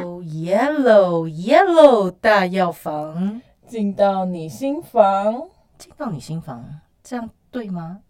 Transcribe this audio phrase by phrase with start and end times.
[0.00, 6.64] 哦，yellow yellow 大药房进到你心房，进到你心房，
[7.02, 8.00] 这样对吗？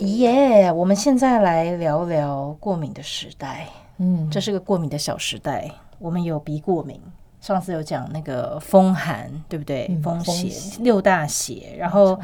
[0.00, 0.72] 耶！
[0.72, 3.66] 我们现在来聊聊过敏的时代。
[3.98, 5.70] 嗯，这是个过敏的小时代。
[5.98, 7.00] 我们有鼻过敏，
[7.40, 9.88] 上次有讲那个风寒，对不对？
[10.02, 12.18] 风邪六大邪，然后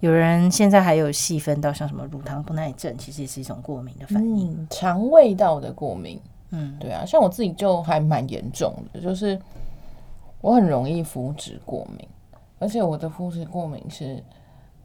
[0.00, 4.52] 有人现在还有细分到像什么乳糖不耐症，其实也是一种过敏的反应。
[4.52, 9.38] 嗯，肠胃道的过敏，嗯，对啊，像我自己就还蛮严重的，就是
[10.40, 12.08] 我很容易肤质过敏，
[12.58, 14.22] 而且我的肤质过敏是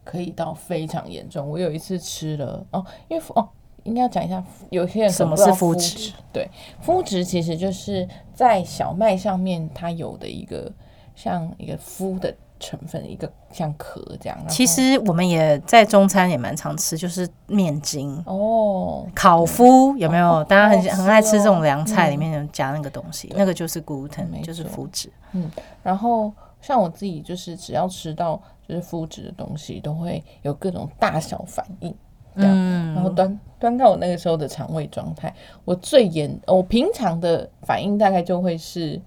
[0.03, 1.47] 可以到非常严重。
[1.47, 3.47] 我有一次吃了哦，因为哦，
[3.83, 6.13] 应该要讲一下，有些人可什么是肤质质？
[6.31, 6.49] 对，
[6.81, 10.71] 肤质其实就是在小麦上面它有的一个
[11.15, 14.37] 像一个麸的成分，一个像壳这样。
[14.47, 18.17] 其实我们也在中餐也蛮常吃，就是面筋。
[18.25, 20.35] 哦，烤麸有没有？
[20.35, 25.11] 哦大家很很爱吃这种哦凉菜，里嗯面有加那个东西，那个就是 gluten，就是错麸质。
[25.33, 31.93] 嗯然后像我自己就是只要吃到就是麸质的东西，都会有各种大小反应。
[32.35, 35.31] 这样嗯然后端端看我那个时候的肠胃状态，
[35.65, 38.99] 我最严，我平常的反应大概就会是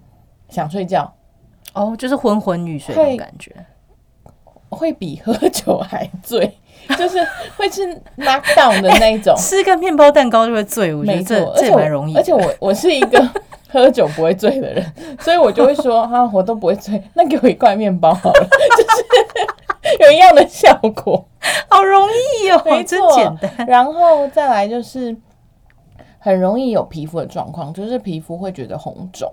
[0.48, 1.12] 想睡觉，
[1.76, 3.52] 哦，就是昏昏欲睡的感觉。
[4.68, 6.58] 会比喝酒还醉，
[6.98, 7.18] 就是
[7.56, 7.86] 会是
[8.18, 9.34] knock down 的那一种。
[9.38, 12.20] 吃个面包蛋糕就会醉，我觉得这，这蛮容易的。
[12.20, 13.30] 而且我我是一个
[13.70, 14.84] 喝酒不会醉的人，
[15.20, 21.24] 所以我就会说哈、我都不会醉，那给我一块面包好了， 就是有一样的效果。
[21.68, 23.66] 好容易哦，真没错简单。
[23.66, 25.16] 然后再来就是
[26.18, 29.32] 很容易有皮肤的状况，就是皮肤会觉得红肿，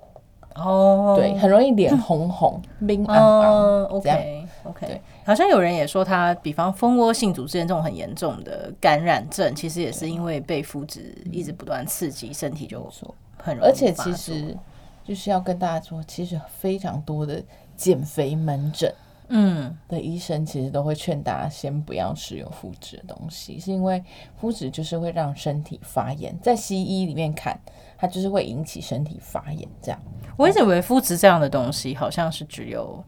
[0.56, 4.18] 哦，对，很容易脸红红、冰昂嗯昂这样。
[4.20, 5.02] ，OK OK 对。
[5.26, 14.56] 好像有人也说他，比方蜂窝性组织炎这种很严重的感染症，其实也是因为被肤质一直不断刺激，身体就错很容易而且其实
[15.04, 17.42] 就是要跟大家说，其实非常多的
[17.76, 18.94] 减肥门诊。
[19.36, 24.04] 嗯，的医生其实都会劝大家先不要吃有麸质的东西，是因为
[24.40, 27.60] 麸质就是会让身体发炎，在西医里面看，
[27.98, 30.00] 它就是会引起身体发炎这样。
[30.38, 33.04] 我一直以为麸质这样的东西好像是只有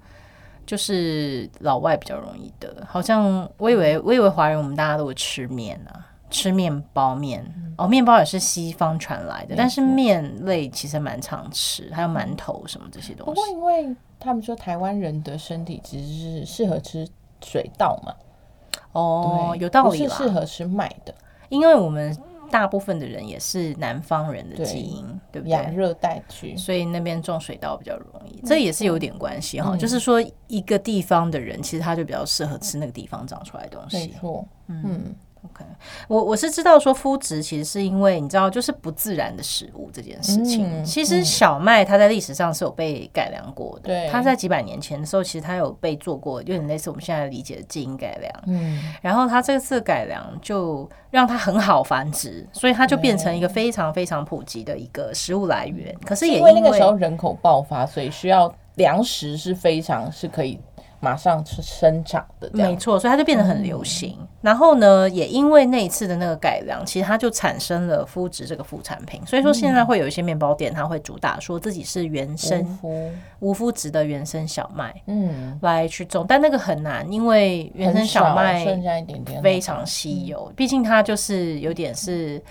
[0.65, 7.45] 就是老外比较容易得，好像我以为我以为华人我们大家都会吃面啊，吃面包面
[7.77, 13.47] 哦，面包也是西方传来的，但是面类其实蛮常吃，还有馒头什么这些东西不过。
[13.47, 17.07] 因为他们说台湾人的身体其实是适合吃
[17.41, 18.13] 水稻嘛，
[18.91, 21.15] 哦，有道理适，合吃麦的
[21.47, 22.17] 因为我们
[22.51, 25.51] 大部分的人也是南方人的基因，对不对？
[25.51, 26.55] 亚热带区。
[26.57, 29.71] 所以那边种水稻比较容易，这也是有点关系哈。
[29.75, 34.13] 嗯就是说，一个地方的人其实他就比较适合吃那个地方长出来的东没西。
[34.19, 35.15] 错，嗯，
[35.53, 35.63] OK，
[36.07, 40.65] 我我是知道说肤质其实是因为你知道就是不自然的食物这件事情。
[40.65, 48.43] 嗯其实小麦它在历史上是有被改良过的，对它在几百年前的时候，其实它有被做过，有点类似我们现在理解的基因改良。
[48.47, 55.95] 嗯，然后它这次改良就让它很好繁殖，所以它就变成一个非常非常普及的一个食物来源。
[56.05, 60.59] 可是也因为那个时候人口爆发，所以需要粮食是非常是可以
[60.99, 62.49] 马上是生长的。
[62.53, 64.17] 没错，所以它就变得很流行。
[64.41, 69.21] 然后呢，也因为那一次的那个改良，其实它就产生了麸质这个副产品。
[69.25, 82.41] 所以说现在会有一些面包店，它会主打说自己是原生肤，无麸质的原生小麦嗯，来去种，但那个很难，因为原生小麦剩下一点点，非常稀有，毕竟它就是有点是。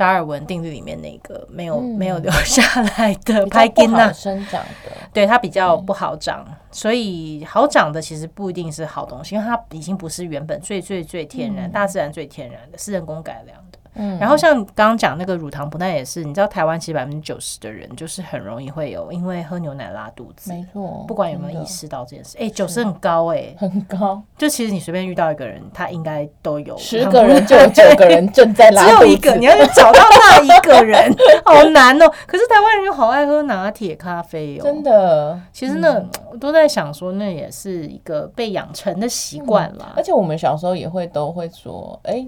[0.00, 4.90] 达尔文定律里面那个没有、没有留下来的不好，生长的。
[5.12, 13.78] 对它比较不好长，所以好长的其实不一定是好东西，因为它已经不是原本最最最天然、大自然最天然的，是人工改良的。
[13.94, 20.52] 嗯然后像刚刚讲那个乳糖不耐也是，你知道台湾其实百分之九十的人就是很容易会有，因为喝牛奶拉肚子。
[20.52, 32.10] 没错，不管有没有意识到这件事，哎、九十很高哎、很高，就其实你随便遇到一个人，他应该都有十个人就有九个人正在拉肚子，只有一个，你要去找到那一个人， 好难哦。
[32.26, 34.82] 可是台湾人又好爱喝拿铁咖啡哦，真。
[34.82, 35.38] 的。
[35.52, 40.02] 其实那，我都在想说，那也是一个被养成的习惯啦而。
[40.02, 42.26] 且我们小时候也会都会说，哎，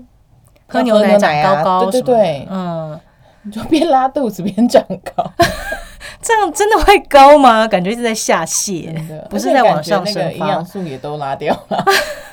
[0.72, 2.98] 喝牛奶长啊高高对对对，嗯，
[3.42, 4.82] 你就边拉肚子边长
[5.14, 5.30] 高，
[6.22, 7.66] 这样真的会高吗？
[7.68, 8.92] 感觉一直在下泻，
[9.28, 10.64] 不是在往上升发营养。
[10.64, 11.84] 素也都拉掉了。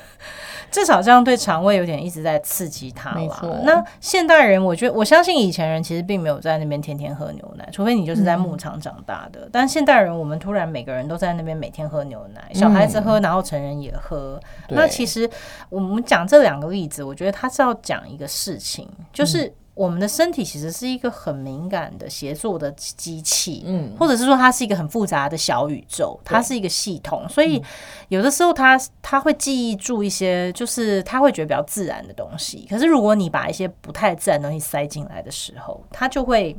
[0.71, 3.41] 至少这样对肠胃有点一直在刺激它啦。
[3.63, 9.49] 那现代人，我觉得我相信以前人其实并没有在那边天天喝牛奶，除非你就是在牧场长大的。
[9.51, 14.39] 但现代人，我们突然每个人都在那边每天喝牛奶，小孩子喝，然后成人也喝。
[14.69, 15.29] 那其实
[15.69, 27.63] 我们讲这两个例子，我觉得他是要讲一个事情，就是我们的身体其实是一个很敏感的协作的机器，嗯，或者是说它是一个很复杂的小宇宙，它是一个系统，所以
[28.09, 32.67] 有的时候它它会记忆住一些，就是它会觉得比较自然的东西。
[32.69, 36.53] 可是如果你把一些不太自然的东西塞进来的时候，它就会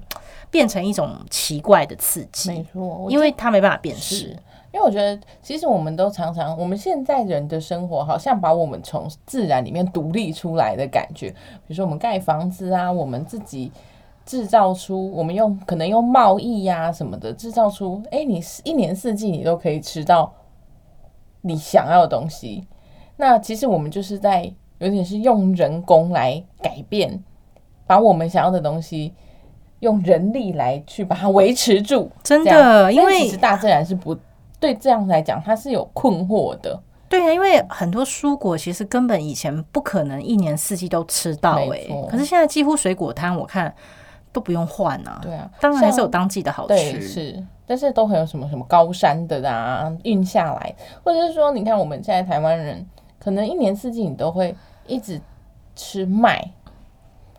[0.51, 4.35] 变成一种奇怪的刺激没激，错，因为它没办法辨识。
[4.73, 11.31] 因为我觉得，其实我们都常常，我们现在人的生活好像把我们从自然里面独立出来的感觉。
[11.31, 13.73] 比如说，我们盖房子啊，我们自己
[14.25, 20.33] 制造出，我们用可能用贸易呀、什么的制造出，哎，你一年四季你都可以吃到
[21.41, 22.67] 你想要的东西。
[23.17, 27.23] 那其实我们就是在有点是用人工来改变，
[27.87, 29.15] 把我们想要的东西。
[29.81, 34.15] 用人力来去把它维持住，真的，因为其实大自然是不
[34.61, 36.79] 对这样来讲，它是有困惑的。
[37.09, 43.75] 对啊，因为很多蔬果其实根本以前不可能一年四季都吃到哎、可是现在几乎水果摊我看
[44.31, 45.19] 都不用换啊。
[45.21, 47.01] 对啊，当然还是有当季的好吃。
[47.01, 50.73] 是，但是都很有什么什么高山的啊，运下来，
[51.03, 52.87] 或者是说，你看我们现在台湾人，
[53.19, 54.55] 可能一年四季你都会
[54.87, 55.21] 一直
[55.75, 56.53] 吃麦。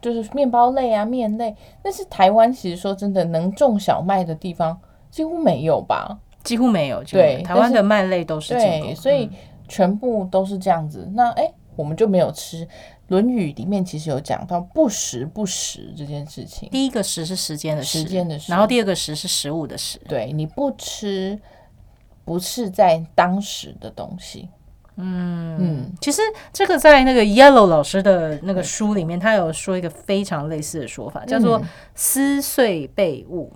[0.02, 4.76] 就是面包类啊，面类，但是台湾其实说真的，能种小麦的地方
[5.12, 6.18] 几乎没有吧？
[6.44, 9.30] 几乎没有，对台湾的麦类都是进口对，所以
[9.68, 11.10] 全部都是这样子。
[11.14, 12.66] 那哎、诶我们就没有吃。
[13.14, 16.70] 《论语》里面其实有讲到不时不食这件事情。
[16.70, 20.00] 第一个食是时间的时间的时然后第二个食是食物的食。
[20.08, 21.38] 对，你不吃，
[22.24, 24.48] 不是在当时的东西。
[24.96, 26.22] 嗯嗯其实
[26.54, 31.64] 这个在那个 Yellow 老师的那个书里面，他有说一个非常类似的说法，叫做嗯
[31.96, 33.52] 撕碎被物。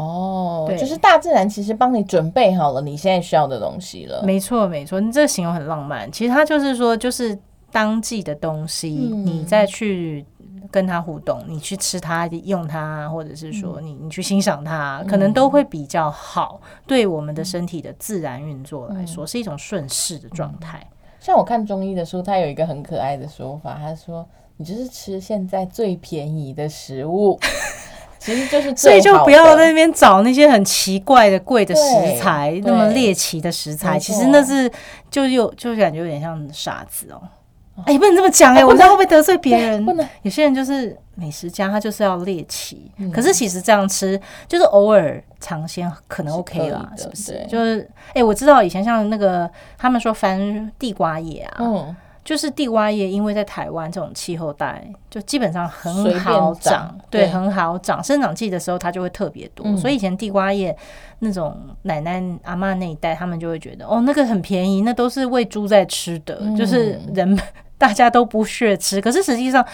[0.00, 4.22] 哦，对就是大自然其实帮你准备好了你现在需要的东西了。
[4.24, 6.10] 没错，没错，你这个形容很浪漫。
[6.10, 7.38] 其实它就是说，就是
[7.70, 10.24] 当季的东西，嗯你再去
[10.70, 16.60] 跟它互动，你去吃它、用它，或者是说你你去欣赏它，可能都会比较好。
[16.86, 20.86] 对我们的身体的自然运作来说，是一种顺势的状态。
[21.18, 24.26] 像我看中医的书，它有一个很可爱的说法，他说
[24.56, 27.38] 你就是吃现在最便宜的食物，
[28.20, 31.80] 其实就是所以就不要在那边找那些很奇怪的贵的食
[32.20, 34.70] 材，那么猎奇的食材，其实那是
[35.10, 37.20] 就有就感觉有点像傻子哦。
[37.86, 39.82] 哎、不能这么讲哎、我不知道会不会得罪别人。
[39.86, 40.06] 不能。
[40.20, 47.42] 有些人就是美食家，他就是要猎奇，可是其实这样吃就是偶尔尝鲜可能 OK 可以啦，是不是？
[47.48, 58.02] 就是哎、我知道以前像那个他们说翻地瓜叶啊，嗯，就是地瓜叶，因为在台湾这种气候带，就基本上很好长长，对，对很好长。
[58.04, 60.76] 生长季的时候，它就会特别多，嗯所以以前地瓜叶
[61.20, 67.38] 那种奶奶阿妈那一代，他们就会觉得哦，那个很便宜，那都是喂猪在吃的，嗯就是人们
[67.78, 69.00] 大家都不屑吃。
[69.00, 69.66] 可是实际上，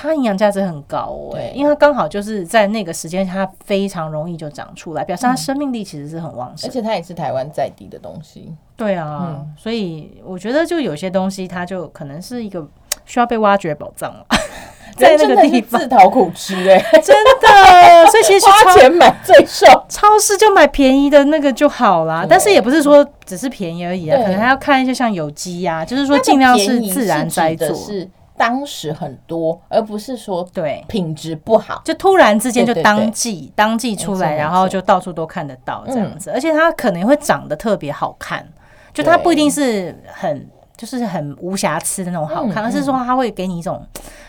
[0.00, 6.72] 它营养价值很高哦、对因为它刚好就是在那个时间，它非常容易就长出来，表示它生命力其实是很旺盛而。
[6.72, 8.54] 且它也是台湾在地的东西。
[8.76, 12.64] 对啊，嗯所以我觉得就有些东西，它就可能是一个
[13.04, 14.24] 需要被挖掘的宝藏了，
[14.96, 18.06] 在那个地方，自讨苦吃哎、 真的。
[18.10, 19.66] 所以其实去花超钱买最瘦。
[19.88, 30.82] 超市就买便宜的那个就好啦，但是也不是说只是便宜而已啊，可能还要看一些像有机呀、就是说尽量是自然栽指的作，是当时很多，而不是说对。
[30.88, 31.82] 品质不好。
[31.84, 38.46] 就突然之间就当季当季出来，然后就到处都看得到这样子，而且它可能会长得特别好看，
[38.94, 43.84] 就它不一定是很就是很无瑕疵的那种好看，嗯而是说它会给你一种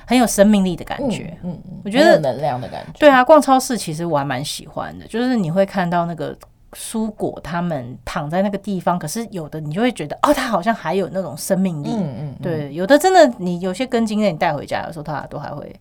[0.06, 1.38] 很有生命力的感觉。
[1.44, 3.00] 嗯，嗯嗯我觉得能量的感觉。
[3.00, 6.36] 对啊，逛超市其实我还蛮喜欢的，就是你会看到那个
[6.74, 11.90] 蔬果，它们躺在那个地方，可是有的你就会觉得哦，它好像还有那种生命力。
[11.92, 15.74] 嗯嗯，嗯，对，有的真的你有些根茎类你带回家的时候，它都还会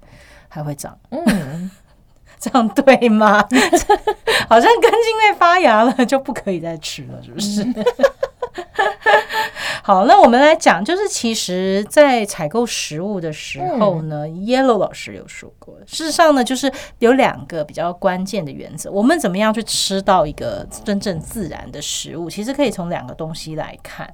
[0.49, 0.97] 还会长。
[1.11, 1.71] 嗯，
[2.41, 3.47] 这样对吗？
[4.49, 7.63] 好像根茎类发芽了就不可以再吃了，是不是？
[9.83, 18.91] 好，那我们来讲，就是其实，在采购食物的时候呢、y e l l o w 老师有说过，事实上呢，就是有两个比较关键的原则。
[18.91, 24.13] 我们怎么样去吃到一个真正自然的食物，其实可以从两个东西来看。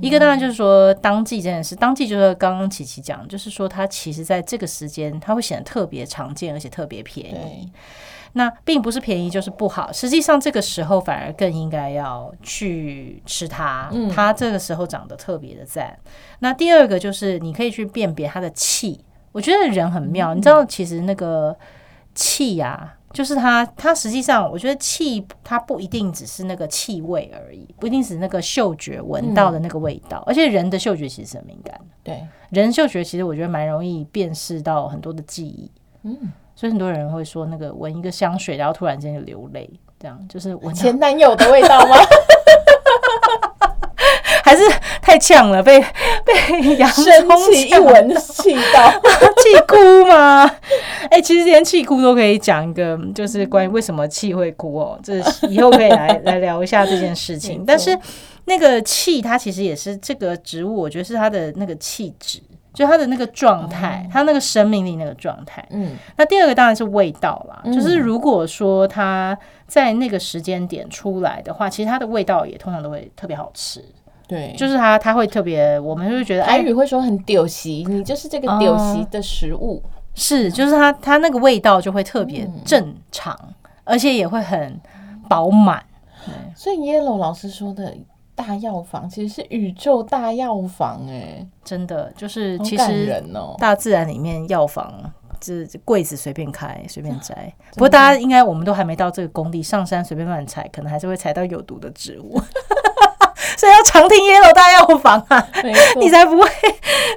[0.00, 7.70] 一个当然就是说当季这件事，当季就是刚刚琪琪讲，就是说它其实在这个时间，它会显得特别常见，而且特别便宜。
[8.32, 14.08] 对，那并不是便宜就是不好，实际上这个时候反而更应该要去吃它，嗯。
[14.08, 15.98] 它这个时候长得特别的赞。
[16.40, 21.56] 那第二个就是你可以去辨别它的气，我觉得人很妙，你知道其实那个
[22.14, 31.84] 气呀、就是它，它实际上，我觉得气它不一定只是那个气味而已，不一定是那个嗅觉闻到的那个味道，而且人的嗅觉其实很敏感的。
[32.02, 35.70] 对，人嗅觉其实我觉得蛮容易辨识到很多的记忆，
[36.02, 41.96] 嗯，所以很多人会说那个闻一个香水，然后突然间就流泪，这样就是闻前男友的味道吗？
[44.44, 44.62] 还是
[45.00, 45.80] 太呛了，被
[46.24, 48.92] 被洋生葱气一呛闻就气到，
[49.42, 50.48] 气哭吗？
[51.10, 57.64] 哎、其实连气哭都可以讲一个，就是关于为什么气会哭哦，这以后可以来来聊一下这件事情。
[57.66, 57.98] 但是
[58.44, 62.40] 那个气，它其实也是这个植物，我觉得是它的那个气质，
[62.72, 65.64] 就它的那个状态，它那个生命力那个状态。
[65.70, 67.72] 嗯，那第二个当然是味道啦，嗯。
[67.72, 69.36] 就是如果说它
[69.66, 73.84] 在那个时间点出来的话，其实它的味道也通常都会特别好吃，
[74.26, 79.82] 对，就是它它会特别，我们就会觉得哎台语会说很丢席，你就是这个丢席的食物，
[80.14, 82.60] 是，就是它它那个味道就会特别嗯。
[82.64, 83.38] 正常，
[83.84, 84.80] 而且也会很
[85.28, 85.82] 饱满。
[86.54, 87.92] 所以 Yellow 老师说的
[88.34, 93.54] 大药房其实是宇宙大药房、哎，真的就是其实人哦。
[93.58, 95.12] 大自然里面药房。
[95.44, 102.40] 这这柜子随便开随便摘， 不过大家应该我们都还没到这个工地，上山随便乱采，可能还是会采到有毒的植物，
[103.56, 105.48] 所以要常听 Yellow 大药房啊，
[105.96, 106.48] 你才不会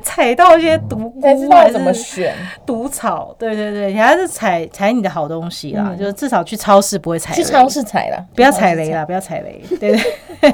[0.04, 2.36] 踩到一些毒菇你才知还怎么选。
[2.66, 3.36] 毒草。
[3.38, 7.44] 对对对，你还是踩踩你的好东西啦，嗯就是至少去超市不会踩雷。
[7.44, 10.02] 去超市踩啦，不要踩雷啦，不要踩雷，对对。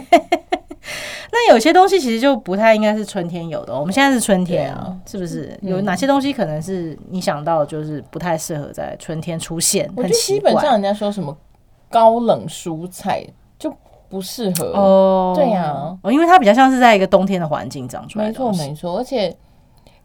[1.34, 5.58] 那有些东西其实就不太应该是春天有的哦，我们现在是春天啊啊，是不是？
[5.62, 11.36] 嗯有哪些东西可能是你想到就是不太适合在春天出现，我觉得很基本上人家说什么
[11.90, 13.32] 高冷蔬菜就
[14.12, 14.66] 不适合。
[14.76, 19.36] 哦，对呀哦，因为它比较像是在一个冬天的环境长出来没错没错，而且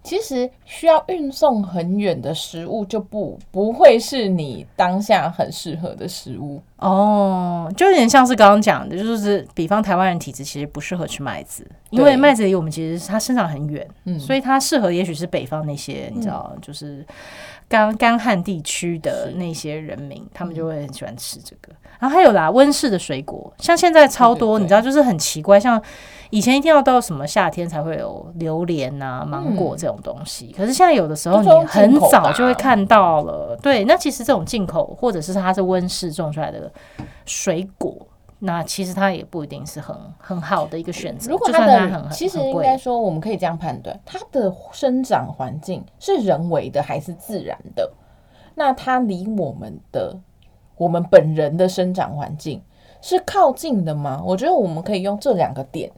[0.03, 6.63] 其实需要运送很远的食物就不不会是你当下很适合的食物。
[6.77, 17.05] 哦，就有点像是刚刚讲的，就是比方台湾人体质其实不适合吃麦子，因为麦子离我们其实它生长很远，嗯，所以它适合也许是北方那些你知道，就是
[17.69, 21.73] 干干旱地区的那些人民，他们就会很喜欢吃这个。
[21.99, 25.83] 然后还有啦，温室的水果，像现在超多，你知道，就是很奇怪，像
[26.31, 33.59] 以前一定要到什么夏天才会有榴莲啊、芒果这种东西，可是现在有的时候你很早就会看到了。
[33.63, 36.71] 对，那其实这种进口或者是它是温室种出来的
[37.25, 38.07] 水果。
[38.39, 47.91] 那其实它也不一定是很很好的一个选择，如果它的其实应该说，我们可以这样判断，它的生长环境是人为的还是自然的？
[48.55, 50.17] 那它离我们的
[50.77, 52.63] 我们本人的生长环境
[53.01, 54.23] 是靠近的吗？
[54.25, 55.91] 我觉得我们可以用这两个点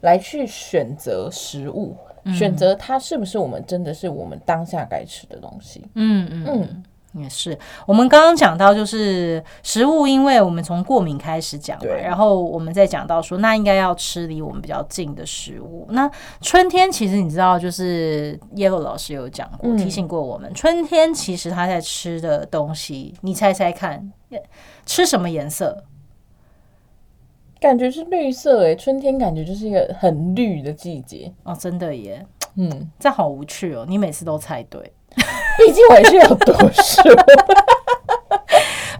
[0.00, 5.84] 来去选择食物，嗯选择它是不是我们真的是我们当下该吃的东西。
[5.94, 6.84] 嗯嗯嗯嗯，
[7.14, 7.58] 也是。
[7.86, 15.86] 我们刚刚讲到，就是食物，因为我们从过敏开始讲嘛，然后我们再讲到说，那应该要吃离我们比较近的食物。
[15.90, 24.12] 那春天其实你知道，就是 Yellow 老师有讲过，嗯提醒过我们，春天其实他在吃的东西，你猜猜看，
[24.84, 25.84] 吃什么颜色？
[27.60, 31.32] 感觉是绿色诶、春天感觉就是一个很绿的季节。
[31.44, 34.92] 哦，真的耶，嗯，这好无趣哦，你每次都猜对。
[35.58, 37.02] 毕竟我也是有读书。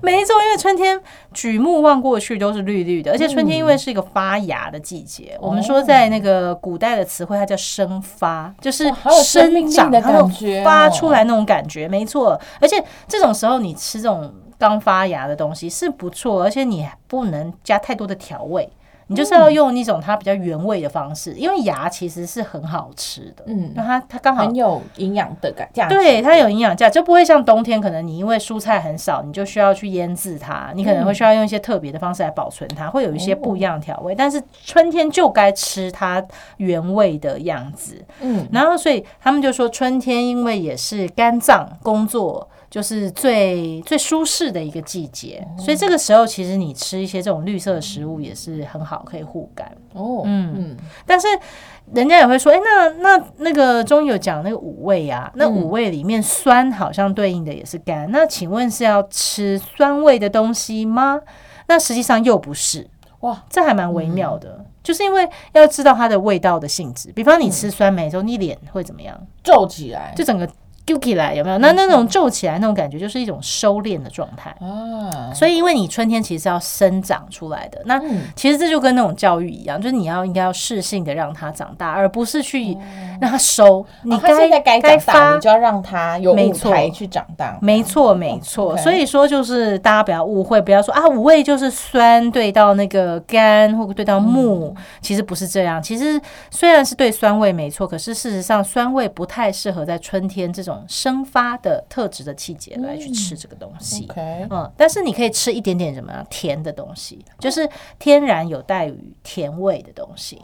[0.01, 1.01] 没错，因为春天
[1.33, 8.85] 举目望过去都是绿绿的，而且春天因为是一个发芽的季节，我们说在那个古代的词汇，它叫生发，就是
[9.23, 12.39] 生长它那种感觉哦发出来那种感觉，没错。
[12.61, 18.69] 而且这种时候你吃这种刚发芽的东西是不错，而且你不能加太多的调味。
[19.09, 25.95] 你就是要用一种它比较原味的方式，因为芽其实是很好吃的，嗯那它它刚好很有营养的感价值。
[25.95, 34.15] 对，它有营养价，就不会像冬天，可能你因为蔬菜很少，你就需要去腌制它，你可能会需要用一些特别的方式来保存它，会有一些不一样的调味。
[34.15, 36.25] 但是春天就该吃它
[36.57, 42.49] 原味的样子，嗯，然后所以他们就说，春天因为也是肝脏工作。
[42.75, 49.65] 就是最最舒适的一个季节，所以这个时候其实你吃一些这种绿色的食物也是很好，可以护肝。
[49.93, 50.77] 哦，嗯嗯
[51.07, 51.29] 但是
[51.95, 61.21] 人家也会说，哎、那那那个中医有讲那个五味啊，那五味里面酸好像对应的也是肝，那请问是要吃酸味的东西吗？
[61.69, 62.91] 那实际上又不是，
[63.21, 67.13] 哇，这还蛮微妙的，就是因为要知道它的味道的性质。
[67.13, 69.17] 比方你吃酸梅之后，你脸会怎么样？
[69.45, 70.49] 皱起来，就整个
[70.87, 71.59] 揪起来，有没有？
[71.59, 74.55] 那那种皱起来那种感觉，就是一种收敛的状态。
[74.61, 82.77] 啊，所以，因为你春天其实是要生长出来的，那嗯其实这就跟那种教育一样，就是你要应该要适性的让它长大，而不是去
[83.21, 83.85] 让它收。
[84.03, 87.59] 你该该长大，发你就要让它有舞台去长大。
[87.63, 88.77] 没错，没错。
[88.77, 95.83] 所以说，就是大家不要误会，不要说啊，五味就是酸对到那个肝或对到木，其实不是这样。
[95.83, 104.09] 其实虽然是对酸味没错，可是事实上酸味不太适合在春天这种生发的特质的季节来去吃这个东西。
[104.51, 110.41] 嗯，但是你可以吃一点点什么样甜的东西，就是天然有带于甜味的东西，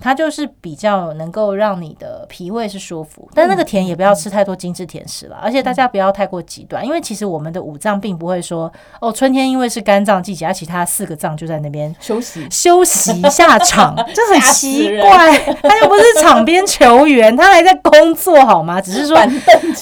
[0.00, 3.28] 它就是比较能够让你的脾胃是舒服。
[3.34, 12.46] 但那个甜也不要吃太多精致甜食了，而且大家不要太过极端，因为其实我们的五脏并不会说哦，春天因为是肝脏季节，而其他四个脏就在那边休息。
[12.50, 15.38] 休息下场， 这很奇怪。
[15.62, 18.80] 他又不是场边球员，他还在工作好吗？
[18.80, 19.16] 只是说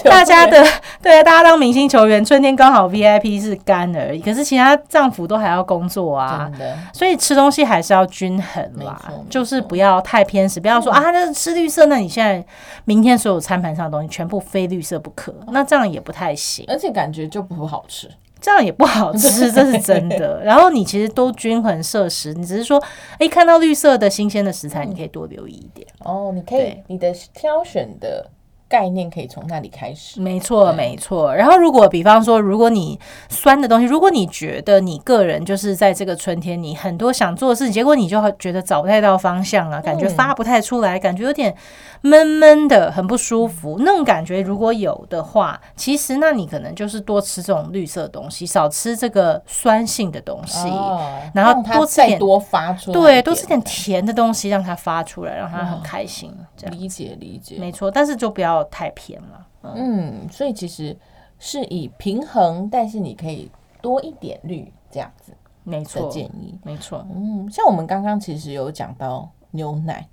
[0.05, 0.65] 大家的
[1.03, 6.51] 对啊，大家当明星球员，春天刚好 VIP 是肝而已，可是其他脏腑都还要工作啊。
[6.93, 12.43] 所以吃东西还是要均衡啦就是不要太偏食，不要说啊，那吃绿色，那你现在
[12.87, 18.11] 明天所有餐盘上的东西全部非绿色不可，那这样也不太行，而且感觉就不好吃。
[18.41, 20.41] 这样也不好吃，这是真的。
[20.47, 22.83] 然后你其实都均衡摄食，你只是说，
[23.19, 25.87] 哎，看到绿色的新鲜的食材，你可以多留意一点。
[26.05, 28.31] 哦，你可以，你的挑选的
[28.69, 30.21] 概念可以从那里开始。
[30.21, 31.35] 没错，没错。
[31.35, 32.99] 然后，如果比方说，如果你
[33.29, 41.55] 酸的东西，如果你觉得你个人就是在这个春天，你很多想做的事情，结果你就觉得找不太到方向啊，感觉发不太出来，感觉有点
[42.03, 43.77] 闷闷的，很不舒服。
[43.81, 50.69] 那种感觉如果有的话，其实那你可能就是多吃这种绿色的东西，少吃这个酸性的东西。
[50.69, 56.35] 哦然后多吃点多发出来对，多吃点甜的东西，让它发出来，让它很开心。
[56.57, 57.57] 这样理解理解。
[57.59, 59.47] 没错，但是就不要太偏了。
[59.63, 60.97] 嗯，嗯，所以其实
[61.39, 63.51] 是以平衡，但是你可以
[63.81, 65.33] 多一点绿这样子
[65.65, 66.59] 没错，建议。
[66.63, 67.05] 没错。
[67.15, 70.09] 嗯，像我们刚刚其实有讲到牛奶，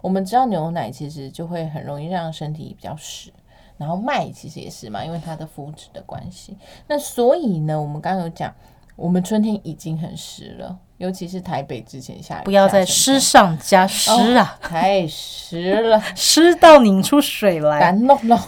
[0.00, 3.32] 我们知道牛奶其实就会很容易让身体比较湿，
[3.76, 6.56] 然后麦其实也是嘛，因为它的肤质的关系。
[6.86, 8.54] 那所以呢，我们刚刚有讲，
[8.96, 16.02] 我们春天已经很湿了，尤其是台北之前下雨，不要再湿上加湿啊，太湿了。
[16.16, 17.78] 湿到拧出水来。
[17.78, 18.38] 干弄弄。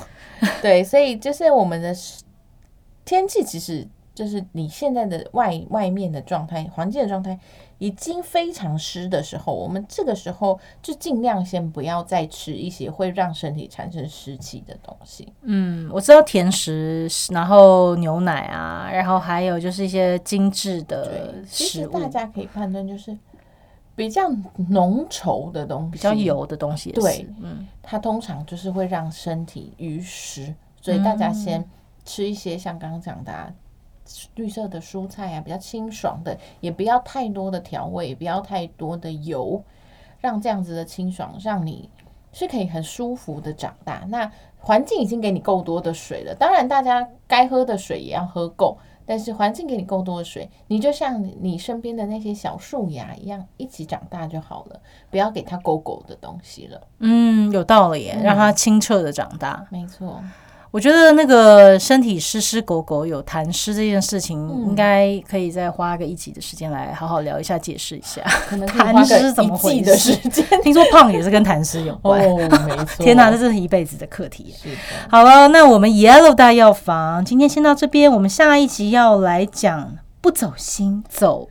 [0.62, 1.94] 对，所以就是我们的
[3.04, 3.86] 天气，其实
[4.18, 7.38] 就是你现在的外外面的状态、环境的状态
[7.78, 15.32] 已经非常湿的时候，我们这个时候就尽量先不要再吃一些会让身体产生湿气的东西。
[15.42, 23.16] 嗯，我知道甜食，然后牛奶啊，然后还有就是一些精致的，其食物，实大家可以判断就是。
[23.94, 24.30] 比较
[24.68, 26.92] 浓稠的东西，比较油的东西。
[26.92, 31.68] 对嗯，它通常就是会让身体淤湿，所以大家先
[32.04, 33.52] 吃一些像刚刚讲的、啊、
[34.34, 39.62] 绿色的蔬菜啊，比较清爽的，也不要太多的调味，也不要太多的油，
[40.20, 41.88] 让这样子的清爽，让你
[42.32, 44.04] 是可以很舒服的长大。
[44.08, 48.78] 那环境已经给你够多的水了，当然大家该喝的水也要喝够。
[49.10, 56.78] 但是环境给你够多的水，你就像你身边的那些小树芽一样，一起长大就好了，不要给它狗狗的东西了。
[56.98, 59.66] 嗯，有道理耶，让它清澈的长大。
[59.70, 60.22] 没错，
[60.70, 68.22] 我觉得那个身体湿湿狗狗有痰湿这件事情，嗯应该可以再花个一集的时间来好好聊一下，解释一下。
[68.50, 70.44] 痰湿怎么回事时间。
[70.62, 72.20] 听说胖也是跟痰湿有关。
[72.24, 73.04] 哦，没错。
[73.04, 74.54] 天哪，这是一辈子的课题。
[74.56, 74.68] 是，
[75.10, 81.48] 好了，那我们 Yellow 大药房今天先到这边，我们下一集要来讲不走心，走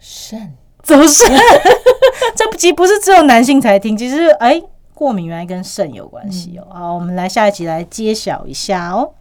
[0.00, 1.30] 肾走肾。
[2.34, 4.60] 这集不是只有男性才听，其实哎，
[5.02, 6.66] 过敏原来跟肾有关系哦。
[6.70, 9.12] 好，我们来下一集来揭晓一下哦。